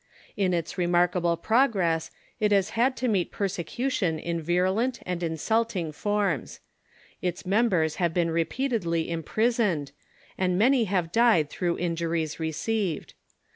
[0.35, 2.09] In its remarkable progress
[2.39, 6.59] it has had to meet persecution in virulent and insnlt ing forms.
[7.21, 9.91] Its members have been repeatedly imprisoned,
[10.39, 13.13] and many have died through injuries received.